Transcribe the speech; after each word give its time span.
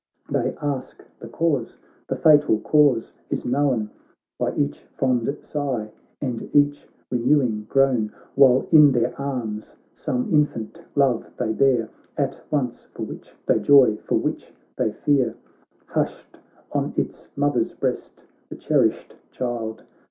They 0.31 0.55
ask 0.63 1.03
the 1.19 1.27
cause, 1.27 1.77
the 2.07 2.15
fatal 2.15 2.59
cause 2.61 3.13
is 3.29 3.45
known 3.45 3.91
By 4.39 4.55
each 4.55 4.79
fond 4.97 5.37
sigh 5.43 5.91
and 6.19 6.49
each 6.55 6.89
renewing 7.11 7.67
groan, 7.69 8.11
While 8.33 8.67
in 8.71 8.93
their 8.93 9.13
arms 9.21 9.75
some 9.93 10.33
infant 10.33 10.83
love 10.95 11.27
they 11.37 11.53
bear 11.53 11.87
At 12.17 12.41
once 12.49 12.85
for 12.95 13.03
which 13.03 13.35
they 13.45 13.59
joy, 13.59 13.97
for 13.97 14.15
which 14.15 14.55
they 14.75 14.91
fear. 14.91 15.35
Hushed 15.85 16.39
on 16.71 16.95
its 16.97 17.29
mother's 17.35 17.73
breast, 17.75 18.25
the 18.49 18.55
cherished 18.55 19.17
child 19.29 19.83